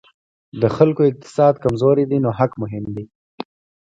د 0.61 0.63
خلکو 0.75 1.01
اقتصاد 1.11 1.53
کمزوری 1.63 2.05
دی 2.11 2.17
نو 2.25 2.29
حق 2.39 2.51
مهم 2.63 2.85
دی. 2.95 3.05